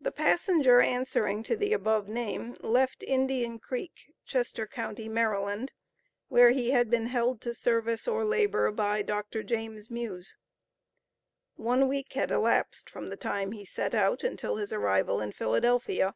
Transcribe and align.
The 0.00 0.12
passenger 0.12 0.80
answering 0.80 1.42
to 1.42 1.54
the 1.54 1.74
above 1.74 2.08
name, 2.08 2.56
left 2.60 3.02
Indian 3.02 3.58
Creek, 3.58 4.14
Chester 4.24 4.66
Co., 4.66 4.94
Md., 4.94 5.68
where 6.28 6.52
he 6.52 6.70
had 6.70 6.88
been 6.88 7.08
held 7.08 7.42
to 7.42 7.52
service 7.52 8.08
or 8.08 8.24
labor, 8.24 8.70
by 8.72 9.02
Dr. 9.02 9.42
James 9.42 9.90
Muse. 9.90 10.38
One 11.56 11.86
week 11.86 12.14
had 12.14 12.30
elapsed 12.30 12.88
from 12.88 13.10
the 13.10 13.16
time 13.18 13.52
he 13.52 13.66
set 13.66 13.94
out 13.94 14.24
until 14.24 14.56
his 14.56 14.72
arrival 14.72 15.20
in 15.20 15.32
Philadelphia. 15.32 16.14